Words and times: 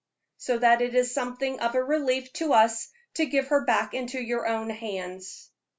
So 0.37 0.57
that 0.57 0.81
it 0.81 0.95
is 0.95 1.13
something 1.13 1.59
of 1.59 1.75
a 1.75 1.83
relief 1.83 2.33
to 2.33 2.53
us 2.53 2.89
to 3.13 3.27
give 3.27 3.49
her 3.49 3.63
back 3.65 3.93
into 3.93 4.19
your 4.19 4.47
own 4.47 4.71
hands. 4.71 5.51